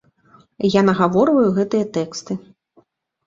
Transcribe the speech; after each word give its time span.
Я 0.75 0.81
нагаворваю 0.87 1.49
гэтыя 1.57 1.85
тэксты. 1.97 2.33